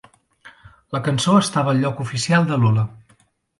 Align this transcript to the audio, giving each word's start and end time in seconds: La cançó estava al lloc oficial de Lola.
La 0.97 1.01
cançó 1.09 1.35
estava 1.43 1.73
al 1.75 1.83
lloc 1.85 2.03
oficial 2.07 2.51
de 2.51 2.61
Lola. 2.65 2.89